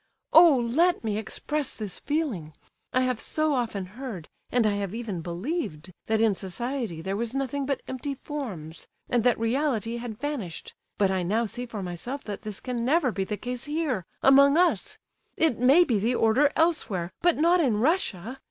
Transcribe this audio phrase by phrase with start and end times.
[0.33, 2.53] Oh, let me express this feeling!
[2.91, 7.35] I have so often heard, and I have even believed, that in society there was
[7.35, 12.23] nothing but empty forms, and that reality had vanished; but I now see for myself
[12.23, 17.11] that this can never be the case here, among us—it may be the order elsewhere,
[17.21, 18.39] but not in Russia.